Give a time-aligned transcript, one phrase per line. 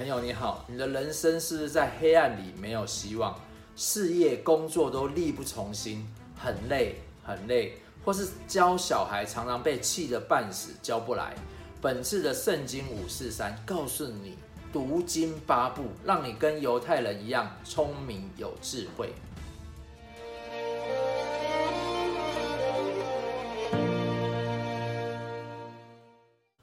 [0.00, 3.38] 朋友你好，你的人生是不是在黑暗里没有希望，
[3.76, 11.34] 事业工作都力不从心，很累很累，或是教小孩常常被气得半死，教不来？
[11.82, 14.38] 本次的圣经五四三告诉你，
[14.72, 19.12] 读经八部，让你跟犹太人一样聪明有智慧。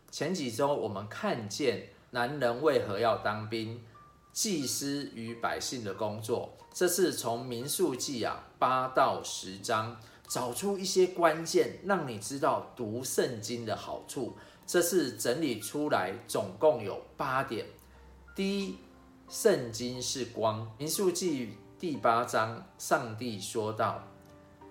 [0.09, 1.83] 前几周我们看见
[2.17, 3.79] 男人为何要当兵，
[4.33, 6.51] 祭司与百姓的工作。
[6.73, 9.95] 这是从民数记啊八到十章
[10.27, 14.35] 找出一些关键，让你知道读圣经的好处。
[14.65, 17.67] 这是整理出来，总共有八点。
[18.35, 18.77] 第一，
[19.29, 20.67] 圣经是光。
[20.79, 24.03] 民数记第八章，上帝说道：“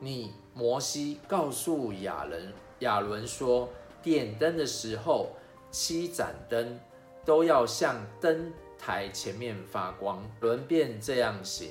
[0.00, 3.68] 你摩西告诉亚伦，亚伦说。”
[4.02, 5.30] 点灯的时候，
[5.70, 6.78] 七盏灯
[7.26, 10.24] 都要向灯台前面发光。
[10.40, 11.68] 轮便这样行。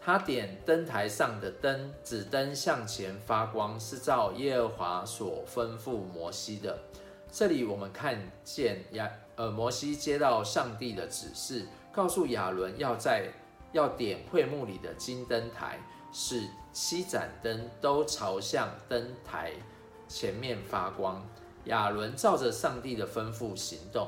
[0.00, 6.78] 他点灯台上的灯，指灯向前发光，是照耶和华所吩咐摩西的。
[7.30, 13.28] 这里我们看见亚呃摩西接到上帝的指示，告诉亚伦要在
[13.72, 15.80] 要点会幕里的金灯台，
[16.12, 19.52] 使七盏灯都朝向灯台
[20.06, 21.20] 前面发光。
[21.64, 24.06] 亚伦照着上帝的吩咐行动，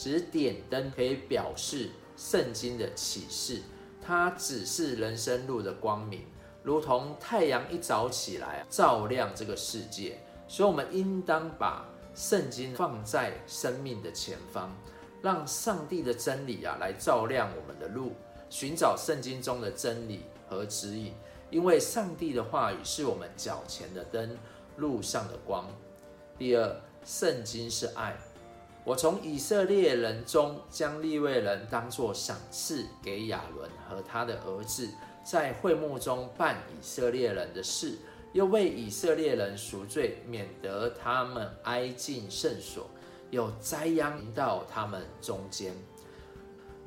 [0.00, 3.60] 只点灯可以表示圣经的启示，
[4.00, 6.24] 它只是人生路的光明，
[6.62, 10.20] 如同太阳一早起来照亮这个世界。
[10.46, 14.72] 所以，我们应当把圣经放在生命的前方，
[15.20, 18.12] 让上帝的真理啊来照亮我们的路，
[18.48, 21.12] 寻找圣经中的真理和指引，
[21.50, 24.38] 因为上帝的话语是我们脚前的灯，
[24.76, 25.66] 路上的光。
[26.38, 26.80] 第二。
[27.04, 28.18] 圣经是爱。
[28.88, 34.88] 我从以色列人中将利未人当作赏赐给亚伦和他的儿子，
[35.22, 37.98] 在会幕中办以色列人的事，
[38.32, 42.88] 又为以色列人赎罪，免得他们挨近圣所，
[43.30, 45.74] 有灾殃到他们中间。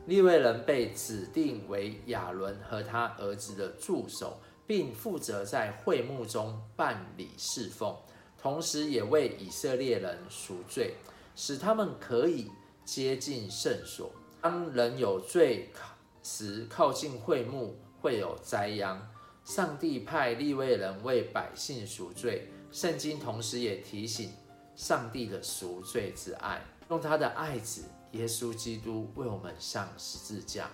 [0.08, 7.96] 利未人被指定为亚伦和他儿子的助手，并负责在会幕中办理侍奉。
[8.42, 10.96] 同时，也为以色列人赎罪，
[11.44, 12.52] 使他们可以
[12.86, 14.12] 接近圣所。
[14.40, 15.72] 当人有罪
[16.22, 19.02] 时，靠近会幕会有灾殃。
[19.44, 22.48] 上帝派利未人为百姓赎罪。
[22.72, 24.32] 圣经同时也提醒
[24.76, 30.70] 上帝的赎罪之爱，用他的爱子耶稣基督为我们上十字架，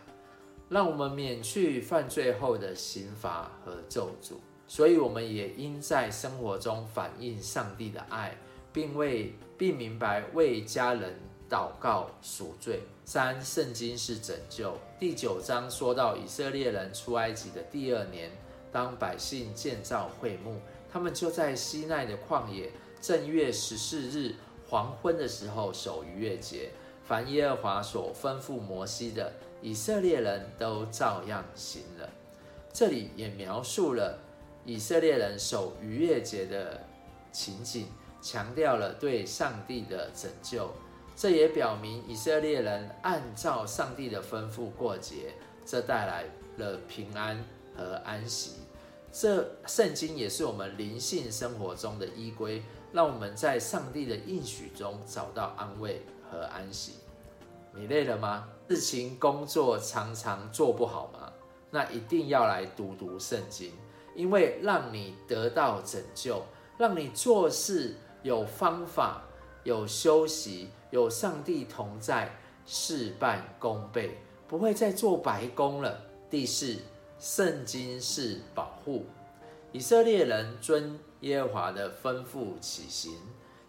[0.67, 4.33] 让我们免去犯罪后的刑罚和咒诅。
[4.67, 8.37] 所以，我们也应在生活中反映上帝的爱，
[8.73, 11.15] 并为并明白为家人
[11.49, 12.81] 祷告赎罪。
[13.03, 14.77] 三、圣经是拯救。
[14.99, 18.29] 第九章说到以色列人出埃及的第二年，
[18.71, 20.59] 当百姓建造会幕，
[20.91, 22.69] 他们就在西奈的旷野，
[23.01, 24.35] 正月十四日
[24.69, 26.69] 黄昏的时候守逾越节。
[27.05, 29.31] 凡耶和华所吩咐摩西的，
[29.61, 32.09] 以色列人都照样行了。
[32.73, 34.19] 这里也描述了。
[34.65, 36.83] 以色列人守逾越节的
[37.31, 37.87] 情景，
[38.27, 40.69] 强调了对上帝的拯救。
[41.15, 45.33] 这也表明以色列人按照上帝的吩咐过节，
[45.65, 46.25] 这带来
[46.57, 47.41] 了平安
[47.73, 48.55] 和安息。
[49.13, 52.61] 这圣经也是我们灵性生活中的依归，
[52.91, 56.95] 让我们在上帝的应许中找到安慰和安息。
[57.73, 58.49] 你累了吗？
[58.67, 61.31] 事情工作常常做不好吗？
[61.71, 63.71] 那一定要来读读圣经。
[64.13, 66.41] 因为让你得到拯救，
[66.75, 67.95] 让你做事
[68.27, 69.21] 有方法、
[69.63, 74.17] 有休息、有上帝同在，事半功倍，
[74.49, 75.97] 不会再做白工了。
[76.29, 76.75] 第四，
[77.17, 79.05] 圣经是保护，
[79.71, 83.13] 以色列人遵耶和华的吩咐起行，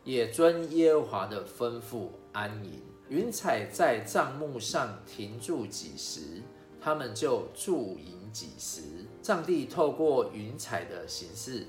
[0.02, 2.82] 也遵耶和华的吩咐安营。
[3.08, 6.42] 云彩在帐幕上停住几时，
[6.80, 8.82] 他们就驻营几时。
[9.22, 11.64] 上帝透过云彩的形式，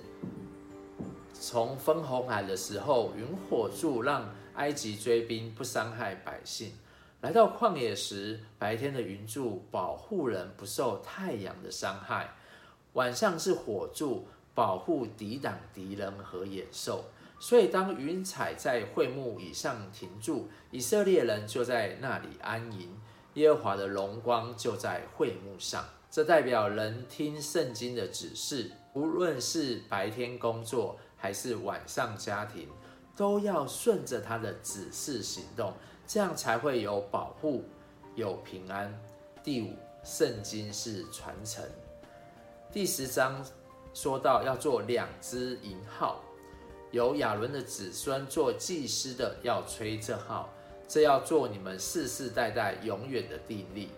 [1.39, 6.71] 从分红海的时候，云火柱让埃及追兵不伤害百姓；
[7.21, 12.35] 来到旷野时，白天的云柱保护人不受太阳的伤害，
[12.93, 17.05] 晚上是火柱保护抵挡敌人和野兽。
[17.39, 22.99] 所以，当云彩在会幕以上停住，以色列人就在那里安营，
[23.35, 25.85] 耶和华的荣光就在会幕上。
[26.11, 32.67] 这代表人听圣经的指示，无论是白天工作还是晚上家庭，
[33.15, 35.73] 都要顺着他的指示行动，
[36.07, 37.65] 这样才会有保护，
[38.15, 38.97] 有平安。
[39.43, 39.73] 第五，
[40.03, 41.63] 圣经是传承。
[42.71, 43.45] 第十章
[43.93, 46.21] 说到要做两只银号，
[46.91, 50.49] 由亚伦的子孙做祭司的要吹这号，
[50.87, 53.89] 这要做你们世世代代永远的定例。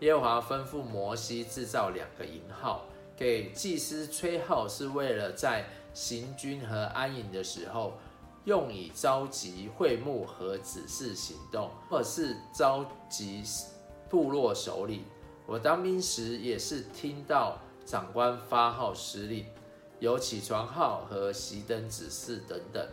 [0.00, 2.86] 耶和华吩咐摩西制造两个银号，
[3.16, 7.94] 给祭司吹号，是为了在行军和安营的时候，
[8.44, 13.42] 用以召集会幕和指示行动，或者是召集
[14.08, 15.04] 部落首领。
[15.46, 19.44] 我当兵时也是听到长官发号施令，
[19.98, 22.88] 有起床号和熄灯指示等等，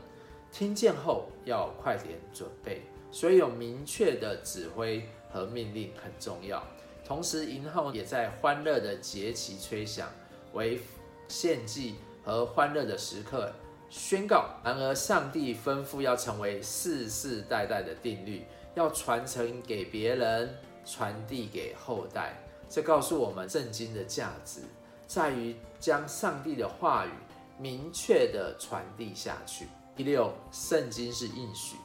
[0.51, 2.81] 听见后要快点准备，
[3.11, 6.61] 所以有明确的指挥和命令很重要。
[7.05, 10.09] 同时，银号也在欢乐的节期吹响，
[10.53, 10.79] 为
[11.27, 13.51] 献祭和欢乐的时刻
[13.89, 14.49] 宣告。
[14.63, 18.45] 然而，上帝吩咐要成为世世代代的定律，
[18.75, 20.55] 要传承给别人，
[20.85, 22.37] 传递给后代。
[22.69, 24.61] 这告诉我们，圣经的价值
[25.07, 27.09] 在于将上帝的话语
[27.57, 29.67] 明确地传递下去。
[29.95, 31.75] 第六，圣经是应许。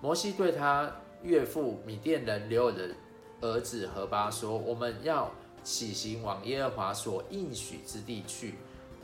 [0.00, 0.90] 摩西对他
[1.22, 2.88] 岳父米甸人留有的
[3.40, 5.30] 儿子何巴说：“我们要
[5.62, 8.54] 起行往耶和华所应许之地去。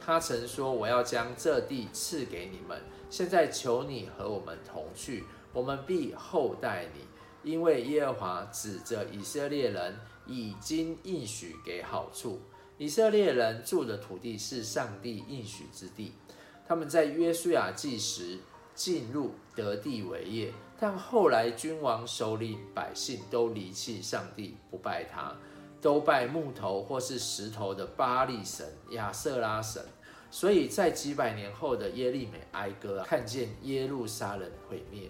[0.07, 2.81] 他曾说：我要将这地赐给你们。
[3.11, 12.41] 现在求你和我们同去，我们必厚待你，因为耶和华指着以色列人已经应许给好处。
[12.79, 16.13] 以色列人住的土地是上帝应许之地。
[16.69, 18.39] 他们在约书亚记时
[18.77, 25.35] 进入得地为业。”但后来，君王、首领、百姓都离弃上帝，不拜他，
[25.81, 29.83] 都拜木头或是石头的巴力神、亚舍拉神。
[30.37, 35.09] 所以在几百年后的耶利米哀歌，看见耶路撒冷毁灭，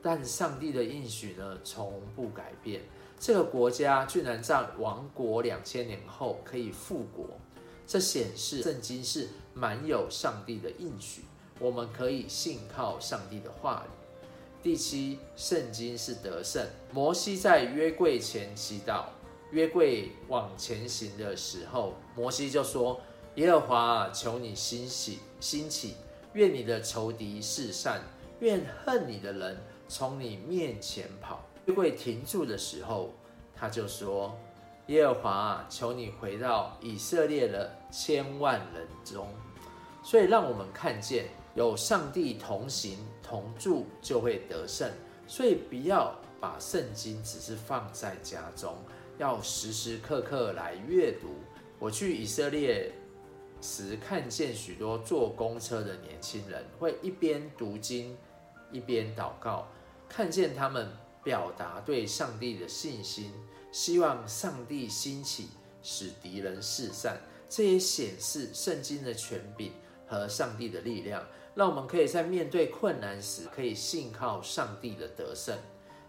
[0.00, 2.80] 但上帝的应许呢，从不改变。
[3.20, 7.38] 这个国家居然在亡国两千年后可以复国，
[7.86, 11.20] 这显示圣经是满有上帝的应许，
[11.58, 13.90] 我们可以信靠上帝的话语。
[14.62, 16.66] 第七，圣经是得胜。
[16.90, 19.04] 摩西在约柜前祈祷，
[19.50, 22.98] 约柜往前行的时候，摩西就说
[23.36, 25.96] ：“耶和华，求你兴起，兴起，
[26.34, 28.02] 愿你的仇敌四散，
[28.40, 29.56] 愿恨你的人
[29.88, 33.12] 从你面前跑。”约柜停住的时候，
[33.54, 34.36] 他就说
[34.88, 39.26] ：“耶和华，求你回到以色列的千万人中。”
[40.04, 41.26] 所以，让我们看见。
[41.54, 44.90] 有上帝同行同住，就会得胜。
[45.26, 48.74] 所以不要把圣经只是放在家中，
[49.18, 51.28] 要时时刻刻来阅读。
[51.78, 52.90] 我去以色列
[53.62, 58.16] 时，看见许多坐公车的年轻人会一边读经
[58.72, 59.68] 一边祷告，
[60.08, 60.90] 看见他们
[61.22, 63.32] 表达对上帝的信心，
[63.70, 65.48] 希望上帝兴起，
[65.82, 67.20] 使敌人四散。
[67.48, 69.72] 这也显示圣经的权柄
[70.06, 71.22] 和上帝的力量。
[71.54, 75.54] 让我们可以在面对困难时，可以信靠上帝的得胜。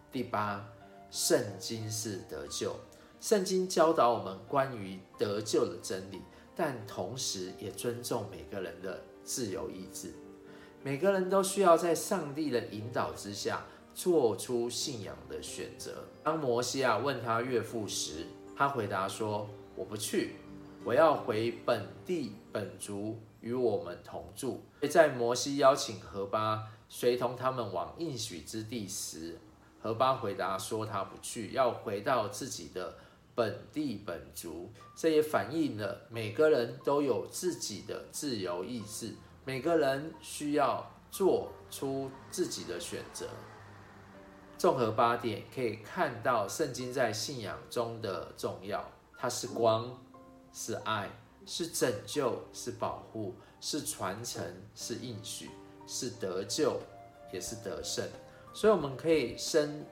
[0.10, 0.66] 第八，
[1.12, 2.74] 圣经是得救。
[3.20, 6.22] 圣经教导我们关于得救的真理，
[6.56, 10.14] 但同时也尊重每个人的自由意志。
[10.84, 16.06] 每个人都需要在上帝的引导之下，做出信仰的选择。
[16.24, 20.36] 当摩西亚问他岳父时，他回答说：“我不去，
[20.84, 24.62] 我要回本地本族。”与我们同住。
[24.90, 29.38] 在摩西邀请何巴随同他们往应许之地时，
[29.82, 32.96] 何巴回答说他不去，要回到自己的
[33.36, 34.72] 本地本族。
[34.96, 43.28] 这也反映了每个人都有自己的自由意志，每个人需要做出自己的选择。
[44.58, 48.90] 综合八点，可以看到圣经在信仰中的重要。
[49.18, 49.98] 它是光，
[50.52, 51.10] 是爱。
[51.46, 54.42] 是拯救，是保护，是传承，
[54.74, 55.50] 是应许，
[55.86, 56.80] 是得救，
[57.34, 58.08] 也是得胜。
[58.54, 59.86] 所以，我们可以深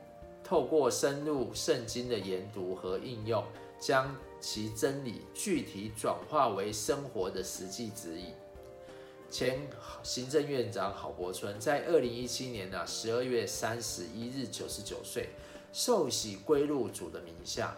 [0.52, 3.42] 透过深入圣经的研读和应用，
[3.80, 8.34] 将其真理具体转化为生活的实际指引。
[9.30, 9.62] 前
[10.04, 15.30] 行政院长郝柏村在二零一七年的十二月三十一日九十九岁，
[15.72, 17.74] 受洗归入主的名下，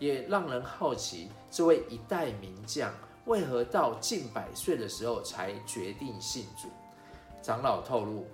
[0.00, 2.92] 也让人好奇这位一代名将。
[3.26, 6.66] 为何到近百岁的时候才决定信主？
[7.40, 8.26] 长老透露，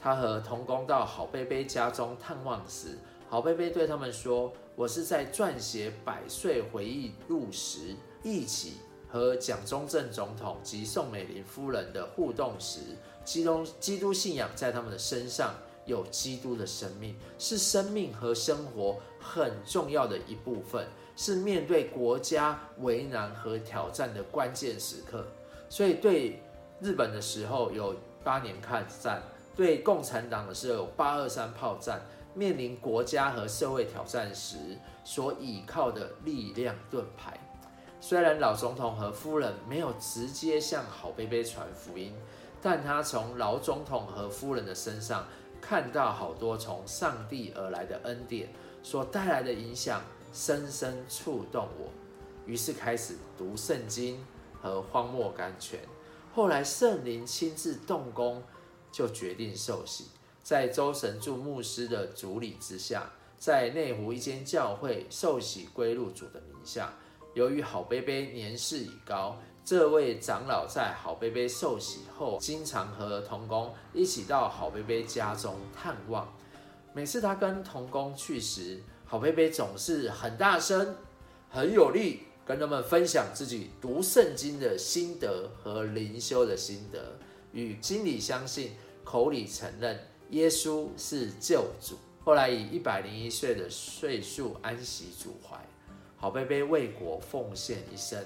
[0.00, 2.96] 他和同工到郝贝贝家中探望时，
[3.30, 7.94] 郝贝贝对他们说：“我是在撰写百岁回忆录时，
[8.24, 12.80] 一起和蒋中正总统及宋美龄夫人的互动时，
[13.24, 15.54] 基督基督信仰在他们的身上
[15.86, 20.84] 有基督的生命，是生命和生活很重要的一部分，
[21.14, 25.24] 是面对国家为难和挑战的关键时刻。
[25.68, 26.42] 所以对
[26.80, 27.94] 日本的时候有
[28.24, 29.22] 八年抗战，
[29.54, 32.02] 对共产党的时候有八二三炮战，
[32.34, 34.56] 面临国家和社会挑战时
[35.04, 37.38] 所倚靠的力量盾牌。
[38.00, 42.14] 虽然老总统和夫人没有直接向郝贝贝传福音，
[42.62, 45.26] 但他从老总统和夫人的身上
[45.60, 48.48] 看到好多从上帝而来的恩典
[48.82, 51.90] 所带来的影响，深深触动我。
[52.46, 54.24] 于是开始读圣经
[54.62, 55.78] 和荒漠甘泉。
[56.34, 58.42] 后来圣灵亲自动工，
[58.90, 60.06] 就决定受洗，
[60.50, 66.92] 在周神助牧师的主理之下，在内湖一间教会受洗归入主的名下。
[67.34, 76.28] 由于郝贝贝年事已高，这位长老在郝贝贝受洗后，经常和同工一起到郝贝贝家中探望。
[76.92, 80.96] 每次他跟同工去时，郝贝贝总是很大声、
[81.48, 87.16] 很有力，跟他们分享自己读圣经的心得和灵修的心得，
[87.52, 88.72] 与心里相信、
[89.04, 89.96] 口里承认
[90.30, 91.96] 耶稣是救主。
[92.24, 95.56] 后来以一百零一岁的岁数安息主怀。
[96.16, 98.22] 郝贝贝为国奉献一生，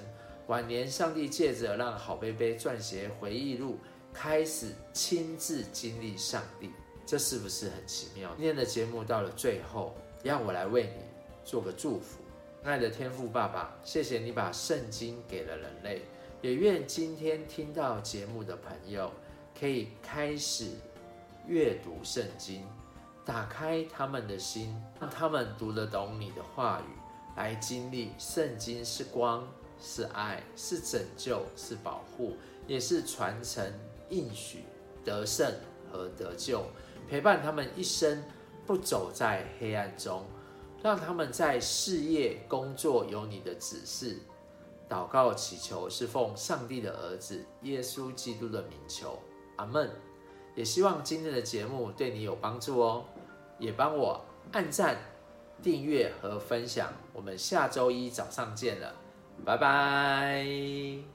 [0.47, 3.77] 晚年上帝借着让郝贝贝撰写回忆录，
[4.13, 6.69] 开始亲自经历上帝，
[7.05, 8.33] 这是不是很奇妙？
[8.35, 11.03] 今天的节目到了最后，让我来为你
[11.45, 12.19] 做个祝福。
[12.63, 16.01] 爱的天父爸爸，谢谢你把圣经给了人类，
[16.41, 19.09] 也愿今天听到节目的朋友
[19.57, 20.65] 可以开始
[21.47, 22.65] 阅读圣经，
[23.23, 26.99] 打开他们的心，让他们读得懂你的话语。
[27.35, 29.45] 来经历圣经是光，
[29.79, 33.63] 是爱，是拯救，是保护，也是传承
[34.09, 34.63] 应许
[35.03, 35.53] 得胜
[35.91, 36.65] 和得救，
[37.09, 38.23] 陪伴他们一生
[38.65, 40.23] 不走在黑暗中，
[40.81, 44.17] 让他们在事业工作有你的指示。
[44.87, 49.19] 祷告祈求是奉上帝的儿子耶稣基督的名求，
[49.57, 49.89] 阿门。
[50.55, 53.05] 也希望今天的节目对你有帮助哦，
[53.59, 54.97] 也帮我按赞。
[55.63, 58.93] 订阅和分享，我们下周一早上见了，
[59.45, 61.14] 拜拜。